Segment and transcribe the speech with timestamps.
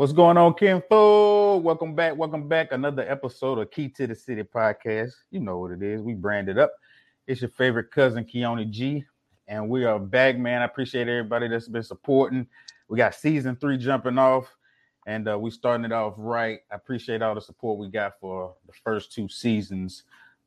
[0.00, 1.62] What's going on, Kinfolk?
[1.62, 2.16] Welcome back.
[2.16, 2.72] Welcome back.
[2.72, 5.12] Another episode of Key to the City podcast.
[5.30, 6.00] You know what it is.
[6.00, 6.72] We branded up.
[7.26, 9.04] It's your favorite cousin, Keone G.
[9.46, 10.62] And we are back, man.
[10.62, 12.46] I appreciate everybody that's been supporting.
[12.88, 14.46] We got season three jumping off,
[15.06, 16.60] and uh, we starting it off right.
[16.72, 20.04] I appreciate all the support we got for the first two seasons.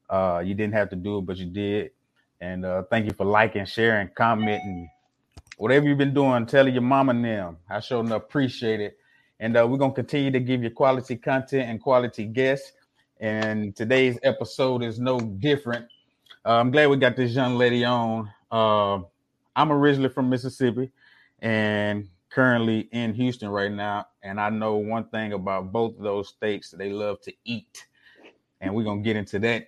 [0.09, 1.91] Uh, you didn't have to do it, but you did.
[2.41, 4.89] And uh, thank you for liking, sharing, commenting,
[5.57, 6.47] whatever you've been doing.
[6.47, 7.57] Telling your mama and them.
[7.69, 8.97] I sure appreciate it.
[9.43, 12.71] And uh, we're gonna continue to give you quality content and quality guests.
[13.19, 15.85] And today's episode is no different.
[16.45, 18.31] Uh, I'm glad we got this young lady on.
[18.49, 18.99] Uh,
[19.53, 20.91] I'm originally from Mississippi
[21.41, 24.07] and currently in Houston right now.
[24.23, 27.85] And I know one thing about both of those states: they love to eat.
[28.61, 29.67] And we're gonna get into that.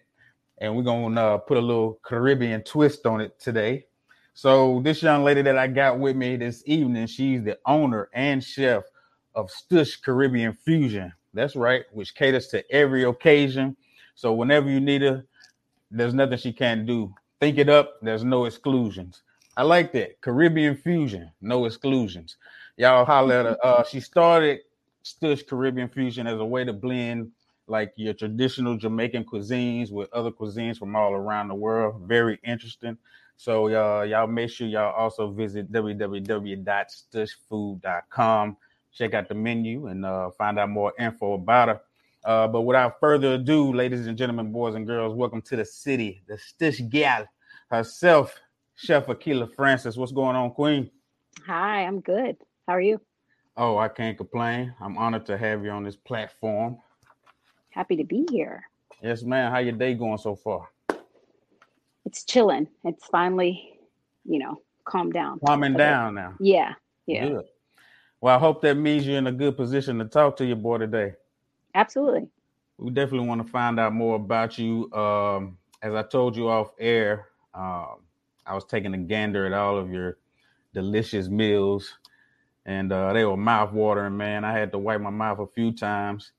[0.60, 3.88] And we're gonna uh, put a little Caribbean twist on it today.
[4.36, 8.42] So this young lady that I got with me this evening, she's the owner and
[8.42, 8.86] chef
[9.36, 11.14] of Stush Caribbean Fusion.
[11.34, 13.76] That's right, which caters to every occasion.
[14.16, 15.26] So whenever you need her,
[15.92, 17.14] there's nothing she can't do.
[17.40, 19.22] Think it up, there's no exclusions.
[19.58, 20.22] I like that.
[20.22, 22.38] Caribbean Fusion, no exclusions.
[22.78, 23.58] Y'all holler at her.
[23.64, 24.60] Uh, she started
[25.04, 27.32] Stush Caribbean Fusion as a way to blend
[27.68, 32.08] like your traditional Jamaican cuisines with other cuisines from all around the world.
[32.08, 32.98] Very interesting.
[33.38, 38.58] So uh, y'all make sure y'all also visit www.stushfood.com
[38.96, 41.82] check out the menu and uh, find out more info about her.
[42.24, 46.24] Uh, but without further ado, ladies and gentlemen, boys and girls, welcome to the city,
[46.28, 47.28] the Stush gal
[47.70, 48.34] herself,
[48.76, 49.96] Chef Akeila Francis.
[49.96, 50.90] What's going on, Queen?
[51.46, 52.38] Hi, I'm good.
[52.68, 53.00] How are you?
[53.58, 54.74] Oh, I can't complain.
[54.82, 56.78] I'm honored to have you on this platform.
[57.70, 58.64] Happy to be here.
[59.04, 59.52] Yes, man.
[59.52, 60.70] How your day going so far?
[62.06, 62.68] It's chilling.
[62.84, 63.78] It's finally,
[64.24, 65.40] you know, calmed down.
[65.46, 66.34] Calming down now.
[66.40, 66.74] Yeah.
[67.06, 67.28] Yeah.
[67.28, 67.46] Good.
[68.22, 70.80] Well, I hope that means you're in a good position to talk to your boy
[70.80, 71.14] today.
[71.76, 72.28] Absolutely.
[72.78, 74.92] We definitely want to find out more about you.
[74.94, 77.98] Um, as I told you off air, um,
[78.46, 80.18] I was taking a gander at all of your
[80.74, 81.98] delicious meals,
[82.66, 84.18] and uh, they were mouth watering.
[84.18, 86.32] Man, I had to wipe my mouth a few times.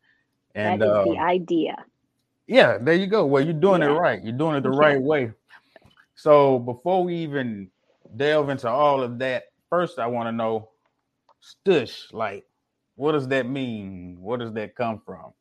[0.55, 1.85] And that is uh, the idea.
[2.47, 3.27] yeah, there you go.
[3.27, 4.23] Well, you're doing it right.
[4.23, 4.79] You're doing it the Yeah.
[4.79, 5.33] right way.
[6.15, 7.71] So before we even
[8.17, 10.71] delve into all of that, first I want to know
[11.43, 12.13] stush.
[12.13, 12.47] Like,
[12.97, 14.19] what does that mean?
[14.21, 15.33] Where does that come from?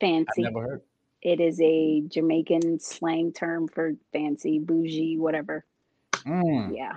[0.00, 0.42] Fancy.
[0.42, 0.82] I never heard.
[1.22, 5.64] It is a Jamaican slang term for fancy, bougie, whatever.
[6.26, 6.94] Mm, Yeah.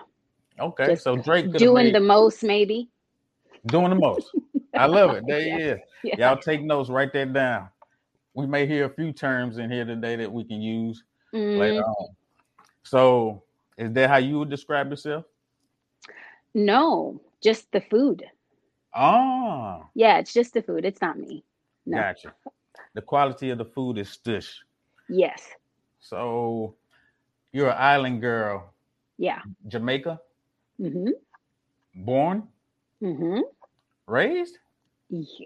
[0.59, 2.89] okay, Just so Drake Doing made, the most, maybe.
[3.65, 4.33] doing the most.
[4.75, 5.23] I love it.
[5.27, 5.57] There Yeah.
[5.57, 5.79] is.
[6.03, 6.15] Yeah.
[6.17, 6.89] Y'all take notes.
[6.89, 7.69] Write that down.
[8.33, 11.03] We may hear a few terms in here today that we can use
[11.33, 12.07] Mm, later on.
[12.83, 13.43] So,
[13.77, 15.25] is that how you would describe yourself?
[16.53, 18.25] no, just the food.
[18.93, 20.85] Ah, Yeah, it's just the food.
[20.85, 21.45] It's not me.
[21.85, 21.99] No.
[21.99, 22.33] gotcha.
[22.95, 24.63] The quality of the food is stush.
[25.09, 25.55] Yes.
[25.99, 26.75] So,
[27.53, 28.73] you're an island girl,
[29.17, 29.41] Yeah.
[29.67, 30.21] Jamaica,
[30.81, 31.11] Mm-hmm.
[31.95, 32.49] born,
[33.03, 33.41] Mm-hmm.
[34.07, 34.59] raised.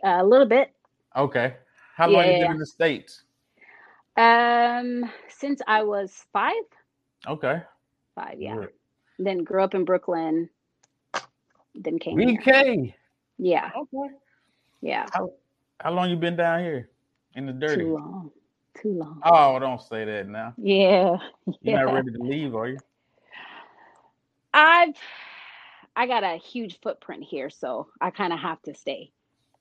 [0.03, 0.73] A little bit.
[1.15, 1.55] Okay.
[1.95, 2.53] How long you been Yeah.
[2.53, 3.23] in the states?
[4.17, 6.63] Um, since I was five,
[7.27, 7.63] Okay.
[8.15, 8.55] five, yeah.
[8.55, 8.69] Good.
[9.19, 10.49] Then grew up in Brooklyn.
[11.79, 12.37] Then came here.
[12.37, 12.93] BK.
[13.37, 14.13] Yeah, Okay.
[14.81, 15.07] yeah.
[15.13, 15.31] How,
[15.79, 16.89] how long you been down here
[17.35, 17.83] in the dirty?
[17.83, 18.31] Too long.
[18.81, 19.21] Too long.
[19.23, 20.53] Oh, don't say that now.
[20.57, 21.17] Yeah.
[21.45, 21.83] You're Yeah.
[21.85, 22.77] not ready to leave, are you?
[24.53, 24.95] I've
[25.95, 29.11] I got a huge footprint here, so I kind of have to stay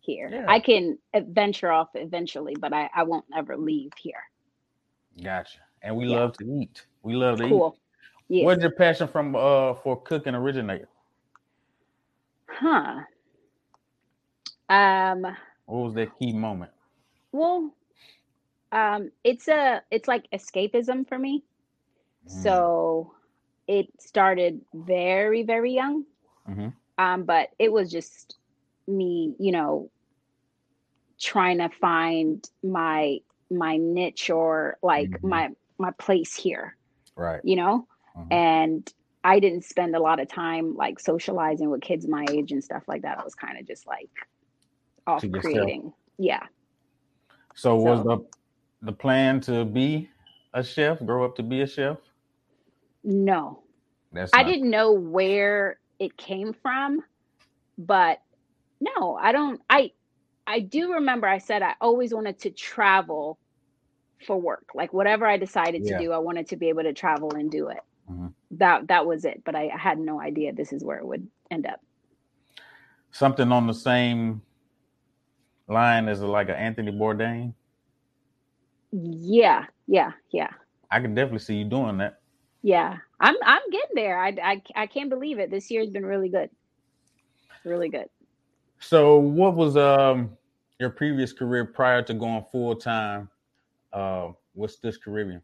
[0.01, 0.29] here.
[0.33, 0.45] Yeah.
[0.49, 4.23] I can venture off eventually, but I, I won't ever leave here.
[5.23, 5.59] Gotcha.
[5.83, 6.17] And we Yeah.
[6.21, 6.85] love to eat.
[7.03, 7.49] We love to eat.
[7.49, 7.77] Cool.
[8.29, 8.45] Yeah.
[8.45, 10.87] Where's your passion from uh for cooking originate?
[12.59, 13.05] Huh.
[14.69, 15.25] Um,
[15.67, 16.73] What was that key moment?
[17.33, 17.73] well,
[18.73, 21.45] um, it's a it's like escapism for me.
[22.29, 22.67] Mm.
[22.67, 23.13] So
[23.67, 26.05] it started very, very young.
[26.47, 26.73] Mhm.
[26.99, 28.37] Um, but it was just
[28.87, 29.91] me, you know,
[31.21, 33.19] trying to find my
[33.51, 35.21] my niche or like Mhm.
[35.23, 35.49] my
[35.79, 36.77] my place here,
[37.17, 37.43] Right.
[37.43, 37.87] you know?
[38.17, 38.31] Mhm.
[38.31, 38.93] And
[39.25, 42.85] I didn't spend a lot of time like socializing with kids my age and stuff
[42.89, 43.19] like that.
[43.19, 44.11] I was kind of just like
[45.07, 45.43] off To yourself.
[45.43, 45.93] creating.
[46.19, 46.45] Yeah.
[47.55, 48.19] So was the
[48.83, 50.11] the plan to be
[50.55, 51.99] a chef, grow up to be a chef?
[53.05, 53.65] No.
[54.13, 57.01] That's I didn't know where it came from,
[57.79, 58.19] but
[58.81, 59.93] no, I don't I
[60.47, 63.39] I do remember I said I always wanted to travel
[64.27, 64.67] for work.
[64.75, 65.89] Like whatever I decided Yeah.
[65.89, 67.79] to do, I wanted to be able to travel and do it.
[68.11, 68.33] Mhm.
[68.53, 71.27] That that was it, but I, I had no idea this is where it would
[71.51, 71.81] end up.
[73.11, 74.43] something on the same
[75.69, 77.55] line as like an Anthony Bourdain?
[78.93, 80.51] Yeah, yeah, yeah.
[80.91, 82.21] I can definitely see you doing that.
[82.63, 84.19] Yeah, I'm I'm getting there.
[84.19, 85.51] I, I I can't believe it.
[85.51, 86.51] This year's been really good,
[87.65, 88.07] really good.
[88.81, 90.37] So, what was um
[90.81, 93.29] your previous career prior to going full time
[93.93, 95.43] uh, with Stush Caribbean?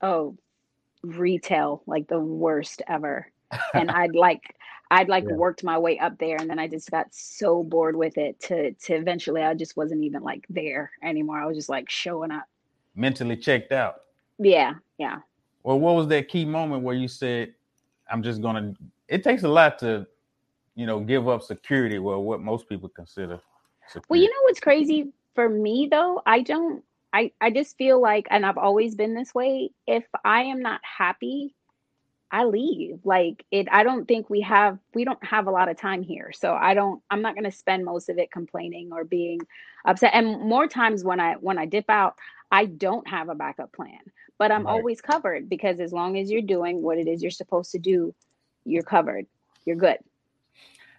[0.00, 0.36] Oh,
[1.02, 3.30] retail, like the worst ever.
[3.74, 4.54] And I'd like
[4.90, 5.34] I'd like Yeah.
[5.34, 8.72] worked my way up there and then I just got so bored with it to
[8.72, 11.38] to eventually I just wasn't even like there anymore.
[11.38, 12.44] I was just like showing up.
[12.94, 14.02] Mentally checked out.
[14.38, 15.18] Yeah, yeah.
[15.62, 17.54] Well, what was that key moment where you said,
[18.10, 18.74] "I'm just gonna"?
[19.08, 20.06] It takes a lot to,
[20.74, 21.98] you know, give up security.
[21.98, 23.40] Well, what most people consider.
[23.86, 24.06] Security.
[24.08, 26.22] Well, you know what's crazy for me though?
[26.26, 30.42] I don't I I just feel like and I've always been this way, if I
[30.44, 31.54] am not happy,
[32.30, 33.00] I leave.
[33.04, 36.30] Like it I don't think we have we don't have a lot of time here.
[36.32, 39.40] So I don't I'm not going to spend most of it complaining or being
[39.86, 40.12] upset.
[40.14, 42.14] And more times when I when I dip out,
[42.50, 44.00] I don't have a backup plan.
[44.38, 44.66] But I'm Right.
[44.66, 48.14] always covered because as long as you're doing what it is you're supposed to do,
[48.64, 49.26] you're covered.
[49.64, 49.98] You're good.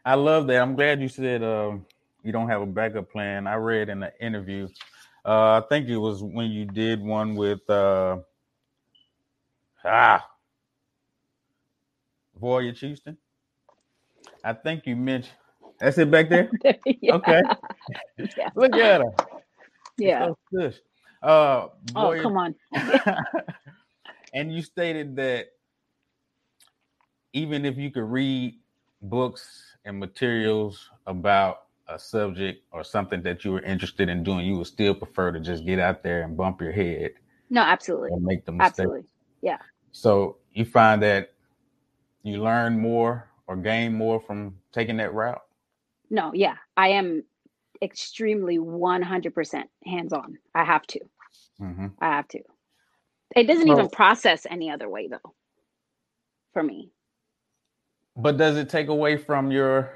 [0.05, 0.61] I love that.
[0.61, 1.85] I'm glad you said um,
[2.23, 3.47] you don't have a backup plan.
[3.47, 4.67] I read in the interview.
[5.29, 8.17] Uh, I think it was when you did one with uh,
[9.85, 10.27] ah
[12.35, 13.15] Voyage Houston.
[14.43, 15.37] I think you mentioned.
[15.79, 16.49] That's it back there.
[16.85, 17.13] yeah.
[17.13, 17.41] Okay.
[18.17, 18.49] Yeah.
[18.55, 19.13] Look at her.
[19.99, 20.31] Yeah.
[20.51, 20.71] So.
[21.21, 22.55] Uh, Oh, come on.
[24.33, 25.49] and you stated that
[27.33, 28.57] even if you could read
[29.03, 34.57] books and materials about a subject or something that you were interested in doing, you
[34.57, 37.11] would still prefer to just get out there and bump your head
[37.49, 38.11] No, absolutely.
[38.11, 38.67] and make the mistake.
[38.67, 39.03] Absolutely.
[39.41, 39.57] Yeah.
[39.91, 41.33] So you find that
[42.23, 45.41] you learn more or gain more from taking that route.
[46.11, 46.55] No, yeah.
[46.77, 47.23] I am
[47.81, 50.37] extremely 100% hands on.
[50.53, 50.99] I have to.
[51.57, 52.39] hmm I have to.
[53.35, 55.33] It doesn't So- even process any other way though.
[56.53, 56.91] For me.
[58.15, 59.91] But does it take away from your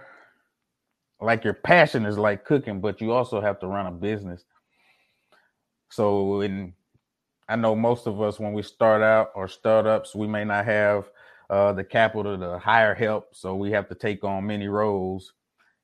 [1.23, 4.43] like your passion is like cooking, but you also have to run a business.
[5.89, 6.73] So in
[7.47, 11.09] I know most of us when we start out or startups, we may not have
[11.49, 15.33] uh, the capital to hire help, so we have to take on many roles.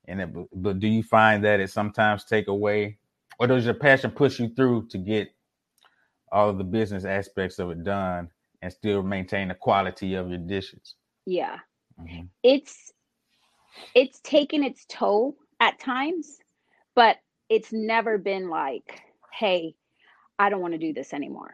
[0.08, 2.98] And it, but do you find that it sometimes take away,
[3.38, 5.28] or does your passion push you through to get
[6.32, 8.30] all of the business aspects of it done
[8.62, 10.94] and still maintain the quality of your dishes?
[11.26, 11.58] Yeah.
[12.00, 12.28] Mhm.
[12.42, 12.92] It's
[13.94, 16.38] it's taken its toll at times,
[16.94, 17.18] but
[17.48, 19.02] it's never been like,
[19.32, 19.74] hey,
[20.38, 21.52] I don't want to do this anymore.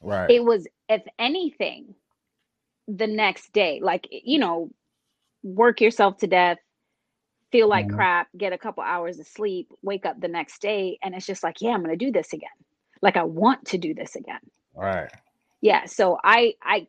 [0.00, 0.30] Right.
[0.30, 1.94] It was, if anything,
[2.88, 4.70] the next day, like, you know,
[5.42, 6.58] work yourself to death,
[7.52, 7.94] feel like Mhm.
[7.94, 11.42] crap, get a couple hours of sleep, wake up the next day, and it's just
[11.42, 12.50] like, yeah, I'm going to do this again.
[13.02, 14.40] Like, I want to do this again.
[14.74, 15.10] right.
[15.60, 15.86] Yeah.
[15.86, 16.88] So I, I,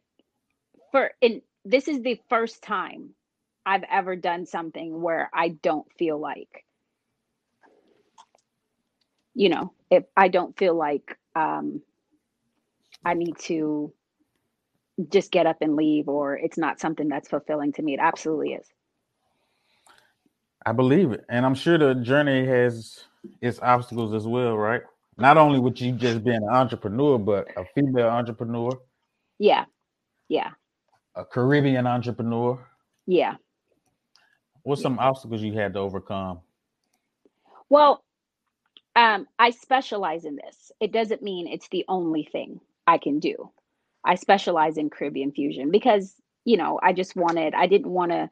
[0.92, 3.16] for, and this is the first time
[3.66, 6.66] I've ever done something where I don't feel like,
[9.34, 11.82] you know, if I don't feel like um,
[13.04, 13.94] I need to
[15.10, 17.94] just get up and leave or it's not something that's fulfilling to me.
[17.96, 18.68] It absolutely is.
[20.66, 21.26] I believe it.
[21.30, 23.04] And I'm sure the journey has
[23.42, 24.82] its obstacles as well, right?
[25.18, 28.72] Not only with you just being an entrepreneur, but a female entrepreneur,
[29.40, 29.66] Yeah.
[30.28, 30.52] Yeah.
[31.16, 32.66] a Caribbean entrepreneur.
[33.08, 33.36] Yeah.
[34.66, 36.42] What's some obstacles you had to overcome?
[37.70, 38.04] Well,
[38.96, 40.72] um, I specialize in this.
[40.80, 43.52] It doesn't mean it's the only thing I can do.
[44.06, 48.30] I specialize in Caribbean fusion because, you know, I just wanted, I didn't want to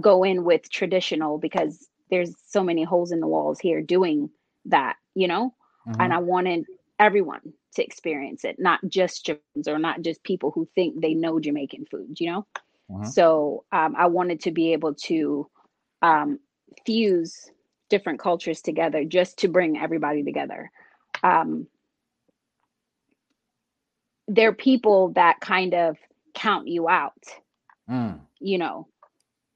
[0.00, 4.30] go in with traditional because there's so many holes in the walls here doing
[4.66, 5.54] that, you know,
[5.86, 5.94] Mhm.
[5.98, 6.66] and I wanted
[7.00, 11.40] everyone to experience it, not just Jamaicans or not just people who think they know
[11.40, 12.46] Jamaican food, you know?
[12.88, 13.12] Mhm.
[13.12, 15.48] So um, I wanted to be able to
[16.04, 16.38] um,
[16.84, 17.50] fuse
[17.88, 20.70] different cultures together just to bring everybody together.
[21.22, 21.66] Um,
[24.28, 25.96] there are people that kind of
[26.34, 27.22] count you out,
[27.88, 28.88] Mm, you know,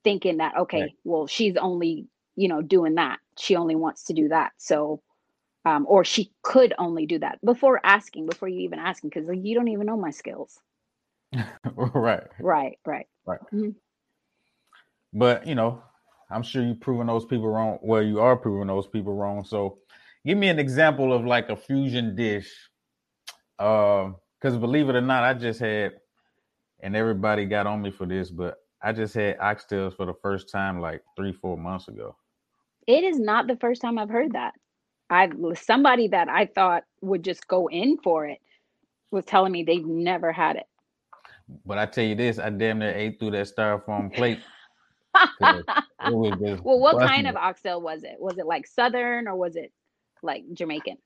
[0.04, 0.92] thinking that, okay, Right.
[1.04, 3.18] well, she's only, you know, doing that.
[3.38, 4.52] She only wants to do that.
[4.58, 5.02] So,
[5.64, 9.44] um, or she could only do that before asking, before you even asking, because like,
[9.44, 10.60] you don't even know my skills.
[11.76, 12.26] right.
[12.40, 13.06] Right, right.
[15.12, 15.82] But you know,
[16.30, 17.78] I'm sure you're proving those people wrong.
[17.82, 19.44] Well, you are proving those people wrong.
[19.44, 19.78] So
[20.26, 22.50] give me an example of like a fusion dish.
[23.58, 25.94] Uh, because believe it or not, I just had
[26.80, 30.50] and everybody got on me for this, but I just had oxtails for the first
[30.50, 32.16] time like three, four months ago.
[32.86, 34.54] It is not the first time I've heard that.
[35.10, 38.38] I somebody that I thought would just go in for it
[39.10, 40.66] was telling me they've never had it.
[41.64, 44.40] But I tell you this, I damn near ate through that styrofoam plate.
[45.40, 48.16] well, what kind of oxtail was it?
[48.18, 49.72] Was it like Southern or was it
[50.22, 50.96] like Jamaican?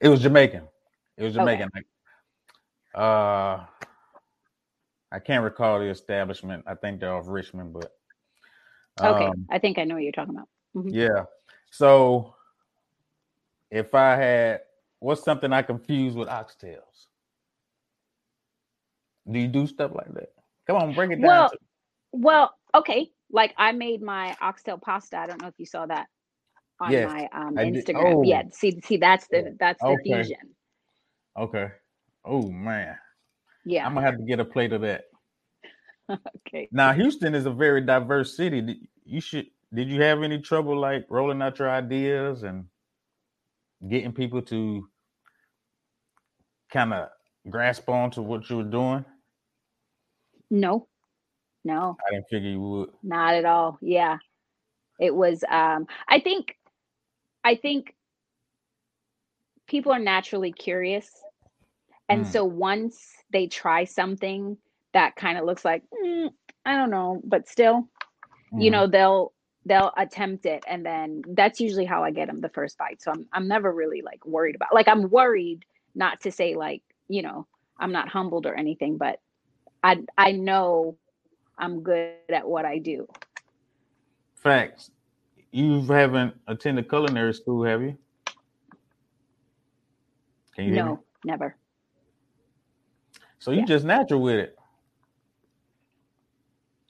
[0.00, 0.64] It was Jamaican.
[1.16, 1.68] It was Jamaican.
[1.76, 1.86] Okay.
[2.94, 3.64] uh,
[5.12, 6.64] I can't recall the establishment.
[6.66, 7.92] I think they're off Richmond, but
[9.00, 10.48] okay, um, I think I know what you're talking about.
[10.74, 10.88] Mm-hmm.
[10.90, 11.24] Yeah.
[11.70, 12.34] So,
[13.70, 14.60] if I had
[15.00, 17.06] what's something I confuse with oxtails?
[19.30, 20.32] Do you do stuff like that?
[20.66, 21.28] Come on, break it down.
[21.28, 21.50] Well,
[22.12, 23.10] well, okay.
[23.30, 25.18] Like I made my oxtail pasta.
[25.18, 26.08] I don't know if you saw that
[26.80, 28.16] on yes, my um, Instagram.
[28.16, 28.22] Oh.
[28.24, 30.02] Yeah, see, see, that's the that's the okay.
[30.04, 30.54] fusion.
[31.38, 31.68] Okay.
[32.24, 32.96] Oh man.
[33.64, 33.86] Yeah.
[33.86, 35.04] I'm gonna have to get a plate of that.
[36.10, 36.68] okay.
[36.72, 38.80] Now Houston is a very diverse city.
[39.04, 42.64] You should did you have any trouble like rolling out your ideas and
[43.88, 44.88] getting people to
[46.72, 47.08] kind of
[47.48, 49.04] grasp on to what you were doing?
[50.50, 50.88] No.
[51.64, 51.96] No.
[52.06, 52.90] I didn't figure you would.
[53.02, 53.78] Not at all.
[53.80, 54.18] Yeah.
[54.98, 56.56] It was um I think
[57.44, 57.94] I think
[59.66, 61.10] people are naturally curious.
[62.08, 62.32] And mm.
[62.32, 64.56] so once they try something
[64.92, 66.30] that kind of looks like mm,
[66.64, 67.88] I don't know, but still,
[68.52, 68.62] mm.
[68.62, 69.32] you know, they'll
[69.66, 73.02] they'll attempt it and then that's usually how I get them the first bite.
[73.02, 75.64] So I'm I'm never really like worried about like I'm worried
[75.94, 77.46] not to say like, you know,
[77.78, 79.20] I'm not humbled or anything, but
[79.82, 80.96] I I know
[81.60, 83.06] I'm good at what I do.
[84.34, 84.90] Facts.
[85.52, 87.96] You haven't attended culinary school, have you?
[90.54, 91.56] Can you no, never.
[93.38, 93.64] So you yeah.
[93.66, 94.56] just natural with it.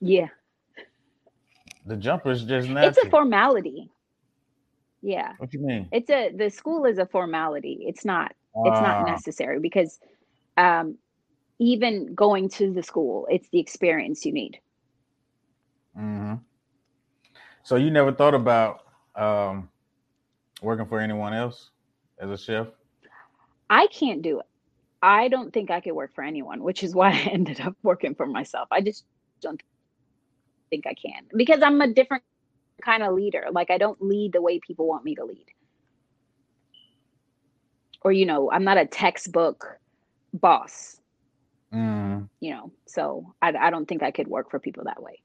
[0.01, 0.29] Yeah.
[1.87, 2.89] The jumper's just natural.
[2.89, 3.91] It's a formality.
[5.03, 5.33] Yeah.
[5.39, 5.89] What you mean?
[5.93, 7.79] It's a the school is a formality.
[7.83, 9.99] It's not uh, it's not necessary because
[10.57, 10.99] um
[11.61, 14.59] even going to the school, it's the experience you need.
[15.97, 16.35] Mm-hmm.
[17.63, 18.81] So you never thought about
[19.15, 19.69] um,
[20.63, 21.71] working for anyone else
[22.19, 22.67] as a chef?
[23.69, 24.47] I can't do it.
[25.03, 28.15] I don't think I could work for anyone, which is why I ended up working
[28.15, 28.69] for myself.
[28.71, 29.05] I just
[29.41, 29.63] don't
[30.71, 32.23] think I can because I'm a different
[32.83, 33.47] kind of leader.
[33.53, 35.47] Like I don't lead the way people want me to lead.
[38.03, 39.79] Or you know, I'm not a textbook
[40.33, 41.00] boss.
[41.73, 42.29] Mm.
[42.41, 45.23] You know, so I, I don't think I could work for people that way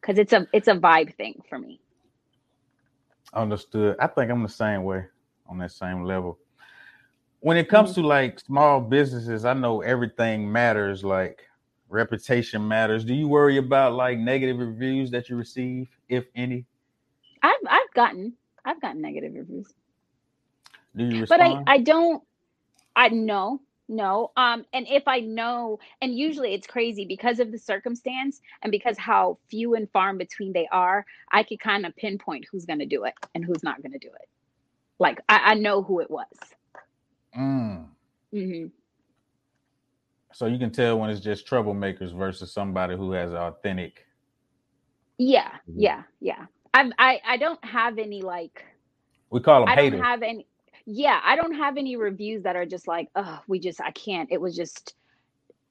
[0.00, 1.80] because it's a it's a vibe thing for me.
[3.32, 3.96] Understood.
[3.98, 5.06] I think I'm the same way
[5.48, 6.38] on that same level.
[7.40, 8.02] When it comes mm-hmm.
[8.02, 11.02] to like small businesses, I know everything matters.
[11.02, 11.42] Like
[11.88, 13.04] reputation matters.
[13.04, 16.66] Do you worry about like negative reviews that you receive, if any?
[17.42, 19.72] I've I've gotten I've gotten negative reviews.
[20.94, 21.64] Do you respond?
[21.64, 22.22] But I I don't
[22.94, 23.60] I know
[23.92, 24.32] no.
[24.36, 28.98] Um, and if I know, and usually it's crazy because of the circumstance and because
[28.98, 32.86] how few and far in between they are, I could kind of pinpoint who's gonna
[32.86, 34.28] do it and who's not gonna do it.
[34.98, 36.26] Like I, I know who it was.
[37.38, 37.86] Mm.
[38.34, 38.66] Mm-hmm.
[40.32, 44.06] So you can tell when it's just troublemakers versus somebody who has authentic.
[45.18, 45.80] Yeah, mm-hmm.
[45.80, 46.46] yeah, yeah.
[46.72, 48.64] I I I don't have any like.
[49.30, 49.92] We call them I haters.
[49.92, 50.46] don't have any
[50.86, 54.30] yeah, I don't have any reviews that are just like, oh, we just, I can't.
[54.30, 54.94] It was just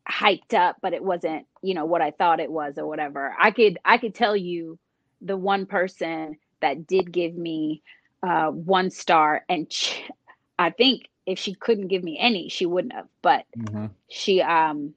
[0.10, 3.36] hyped up, but it wasn't, you know, what I thought it was or whatever.
[3.40, 4.78] I could, I could tell you
[5.22, 7.82] the one person that did give me
[8.24, 9.72] uh, one star, and
[10.58, 13.08] I think if she couldn't give me any, she wouldn't have.
[13.22, 13.88] But mm-hmm.
[14.10, 14.94] she, um,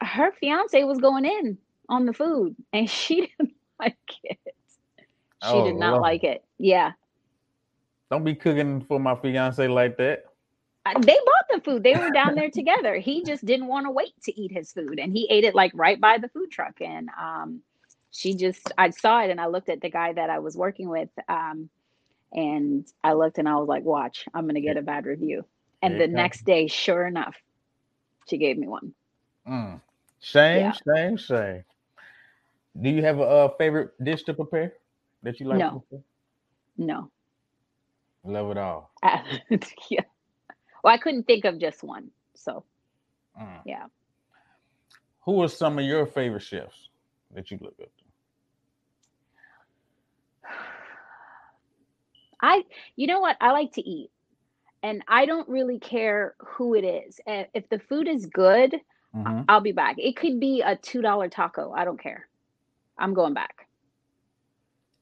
[0.00, 4.38] her fiance was going in on the food, and she didn't like it.
[5.42, 6.44] She oh, did not like it.
[6.58, 6.92] Yeah.
[8.12, 10.24] Don't be cooking for my fiance like that.
[11.00, 11.82] They bought the food.
[11.82, 12.96] They were down there together.
[12.96, 15.72] He just didn't want to wait to eat his food, and he ate it like
[15.74, 16.82] right by the food truck.
[16.82, 17.62] And um,
[18.10, 20.90] she just, I saw it, and I looked at the guy that I was working
[20.90, 21.70] with, um,
[22.34, 25.46] and I looked, and I was like, "Watch, I'm gonna get a bad review."
[25.80, 27.36] And the next day, sure enough,
[28.28, 28.92] she gave me one.
[29.48, 29.80] Mm.
[30.20, 30.72] Shame, yeah.
[30.86, 31.64] shame, shame.
[32.78, 34.74] Do you have a, a, favorite dish to prepare
[35.22, 35.60] that you like?
[35.60, 35.82] No,
[36.76, 37.10] no.
[38.24, 38.90] Love it all.
[39.90, 40.02] yeah.
[40.82, 42.10] Well, I couldn't think of just one.
[42.34, 42.64] So,
[43.40, 43.60] mm.
[43.64, 43.86] yeah.
[45.24, 46.88] Who are some of your favorite chefs
[47.34, 48.04] that you look up to?
[52.40, 52.62] I,
[52.96, 53.36] you know what?
[53.40, 54.10] I like to eat,
[54.82, 57.20] and I don't really care who it is.
[57.26, 58.74] If the food is good,
[59.14, 59.42] mm-hmm.
[59.48, 59.96] I'll be back.
[59.98, 61.72] It could be a two dollar taco.
[61.72, 62.26] I don't care.
[62.98, 63.68] I'm going back.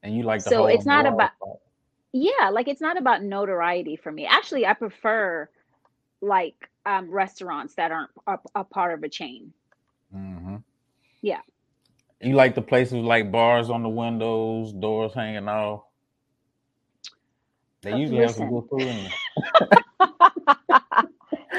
[0.03, 1.33] And you like so it's not about.
[1.37, 1.59] Spot
[2.12, 4.26] yeah, like it's not about notoriety for me.
[4.26, 5.49] Actually, I prefer
[6.21, 9.52] like um, restaurants that aren't a, a part of a chain.
[10.14, 10.57] Mm-hmm.
[11.23, 11.40] Yeah.
[12.21, 15.83] You like the places like bars on the windows, doors hanging off.
[17.83, 18.61] They usually have some listen.
[18.61, 19.14] good food in there.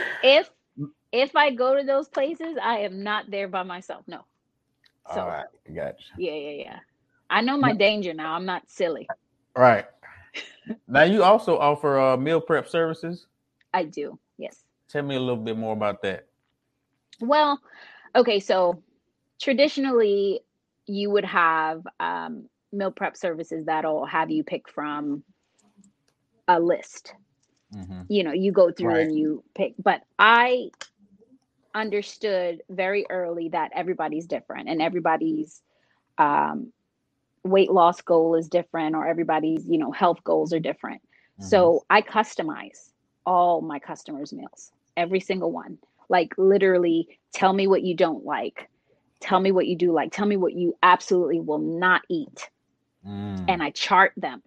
[0.23, 0.49] if
[1.11, 4.03] if I go to those places, I am not there by myself.
[4.07, 4.21] No.
[5.13, 5.97] So All right, gotcha.
[6.17, 6.79] yeah, yeah, yeah.
[7.29, 8.33] I know my danger now.
[8.33, 9.07] I'm not silly.
[9.55, 9.85] Right.
[10.87, 13.27] Now you also offer uh, meal prep services.
[13.73, 14.19] I do.
[14.37, 14.63] Yes.
[14.89, 16.27] Tell me a little bit more about that.
[17.19, 17.59] Well,
[18.15, 18.81] okay, so
[19.39, 20.41] traditionally
[20.87, 25.23] you would have um, meal prep services that'll have you pick from
[26.47, 27.13] a list.
[27.73, 28.05] Mhm.
[28.09, 29.01] You know, you go through Right.
[29.07, 30.71] and you pick, but I
[31.73, 35.61] understood very early that everybody's different and everybody's
[36.17, 36.73] um,
[37.43, 41.01] weight loss goal is different or everybody's, you know, health goals are different.
[41.01, 41.45] Mm-hmm.
[41.45, 42.91] So I customize
[43.25, 45.77] all my customers' meals, every single one.
[46.09, 48.69] Like literally, tell me what you don't like,
[49.19, 52.49] tell me what you do like, tell me what you absolutely will not eat,
[53.05, 53.45] Mm.
[53.47, 54.43] and I chart them.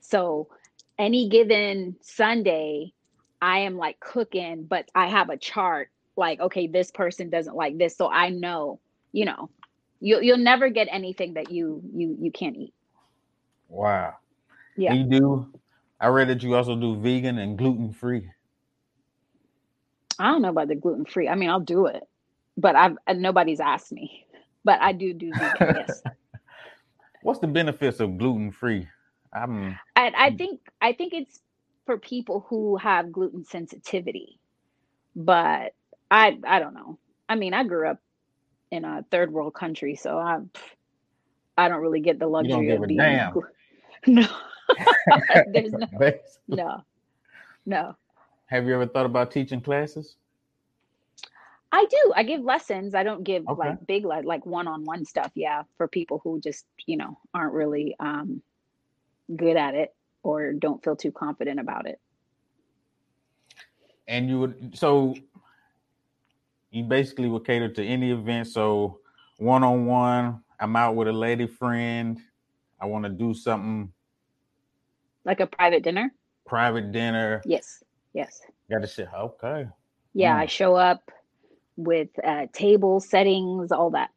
[0.00, 0.48] So
[0.96, 2.92] any given Sunday,
[3.42, 5.90] I am like cooking, but I have a chart.
[6.16, 8.78] Like, okay, this person doesn't like this, so I know.
[9.10, 9.50] You know,
[10.04, 12.74] you you'll never get anything that you you you can't eat.
[13.68, 14.14] Wow.
[14.76, 14.94] Yeah.
[14.94, 15.48] You do.
[16.00, 18.30] I read that you also do vegan and gluten free.
[20.18, 21.28] I don't know about the gluten free.
[21.28, 22.04] I mean, I'll do it,
[22.56, 24.26] but I've uh, nobody's asked me.
[24.64, 25.70] But I do do vegan.
[25.74, 26.04] yes,
[27.22, 28.88] What's the benefits of gluten free?
[29.34, 30.38] I'm I Mm.
[30.38, 31.40] think I think it's
[31.86, 34.40] for people who have gluten sensitivity.
[35.16, 35.74] But
[36.10, 36.98] I I don't know.
[37.28, 38.00] I mean, I grew up
[38.74, 40.40] in a third world country, so I
[41.56, 43.34] I don't really get the luxury of a being damn.
[44.06, 44.26] no.
[45.46, 45.86] There's no
[46.48, 46.82] no
[47.66, 47.96] no.
[48.46, 50.16] Have you ever thought about teaching classes?
[51.72, 52.12] I do.
[52.16, 52.94] I give lessons.
[52.94, 53.58] I don't give Okay.
[53.58, 55.32] like big like like one-on-one stuff.
[55.34, 58.42] Yeah, for people who just, you know, aren't really um
[59.34, 62.00] good at it or don't feel too confident about it.
[64.06, 65.14] And you would so
[66.74, 68.48] you basically would cater to any event.
[68.48, 68.98] So
[69.38, 72.18] one on one, I'm out with a lady friend.
[72.80, 73.92] I want to do something
[75.24, 76.12] Like a private dinner?
[76.44, 77.40] private dinner.
[77.46, 77.82] Yes.
[78.12, 78.40] Yes.
[78.70, 79.68] Got to say, okay.
[80.14, 80.40] Yeah, Mm.
[80.40, 81.10] I show up
[81.76, 84.10] with uh table settings, all that.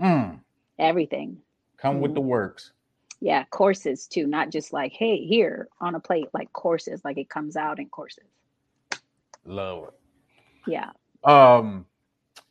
[0.00, 0.40] Mm,
[0.78, 1.38] Everything.
[1.76, 2.14] come with Mhm.
[2.14, 2.72] the works.
[3.20, 7.28] Yeah, courses too, not just like, hey, here on a plate, like courses, like it
[7.28, 8.24] comes out in courses.
[9.44, 9.94] Love it.
[10.66, 10.90] Yeah.
[11.24, 11.86] Um,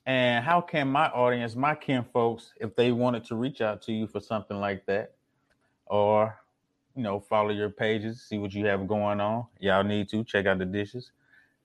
[0.06, 3.94] and how can my audience, my kin folks, if they wanted to reach out to
[3.94, 5.14] you for something like that,
[5.86, 6.38] or
[6.96, 10.46] you know, follow your pages, see what you have going on, y'all need to check
[10.46, 11.12] out the dishes.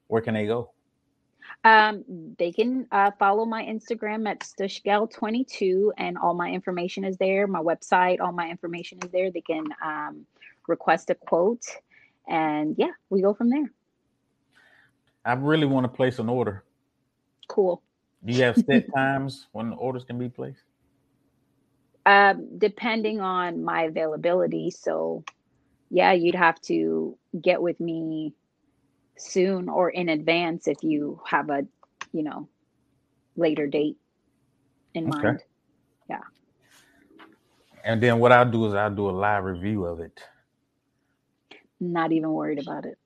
[0.06, 0.70] Where can they go?
[1.64, 2.04] Um,
[2.38, 7.46] they can uh, follow my Instagram at stushgyal22, and all my information is there.
[7.46, 9.30] My website, all my information is there.
[9.30, 10.26] They can um,
[10.66, 11.64] request a quote,
[12.28, 13.70] and yeah, we go from there.
[15.24, 16.64] I really want to place an order.
[17.58, 17.82] Cool.
[18.24, 20.62] Do you have set times when the orders can be placed?
[22.06, 25.24] Um, depending on my availability, so
[25.90, 28.32] yeah, you'd have to get with me
[29.16, 31.66] soon or in advance if you have a,
[32.12, 32.48] you know,
[33.36, 33.96] later date
[34.94, 35.30] in Okay.
[35.30, 35.42] mind.
[36.08, 36.20] Yeah.
[37.82, 40.20] And then what I'll do is I'll do a live review of it.
[41.80, 42.98] Not even worried about it.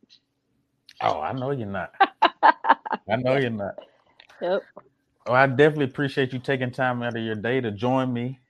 [1.00, 1.94] Oh, I know you're not.
[3.08, 3.76] I know you're not.
[4.42, 4.66] Yep.
[5.26, 8.40] Well, I definitely appreciate you taking time out of your day to join me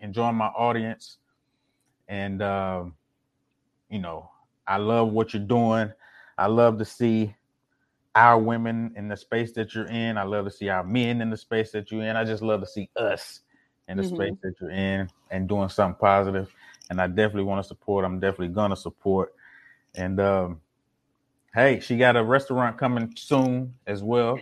[0.00, 1.18] and join my audience.
[2.08, 2.96] And um,
[3.90, 4.30] you know,
[4.66, 5.92] I love what you're doing.
[6.38, 7.34] I love to see
[8.14, 10.18] our women in the space that you're in.
[10.18, 12.16] I love to see our men in the space that you're in.
[12.16, 13.40] I just love to see us
[13.88, 14.04] in the Mhm.
[14.04, 16.52] space that you're in and doing something positive.
[16.90, 18.04] And I definitely want to support.
[18.04, 19.34] I'm definitely gonna support.
[19.94, 20.60] And um,
[21.54, 24.38] hey, she got a restaurant coming soon as well.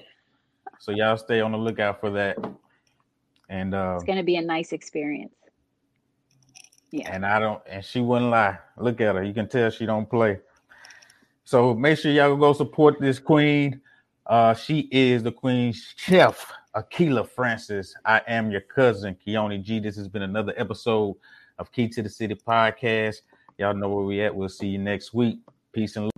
[0.79, 2.37] So y'all stay on the lookout for that.
[3.49, 5.33] And uh, It's going to be a nice experience.
[6.93, 7.11] Yeah.
[7.13, 8.59] and I don't and she wouldn't lie.
[8.79, 9.23] Look at her.
[9.25, 10.39] You can tell she don't play.
[11.45, 13.81] So make sure y'all go support this queen.
[14.25, 17.95] Uh she is the queen chef, Akeila Francis.
[18.05, 19.81] I am your cousin, Keone G.
[19.81, 21.17] This has been another episode
[21.59, 23.17] of Key to the City podcast.
[23.59, 24.35] Y'all know where we at.
[24.35, 25.41] We'll see you next week.
[25.73, 26.16] Peace and love.